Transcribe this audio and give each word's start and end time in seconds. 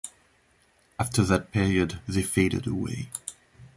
After 0.97 1.21
that 1.21 1.51
period, 1.51 2.01
they 2.07 2.23
faded 2.23 2.65
away. 2.65 3.11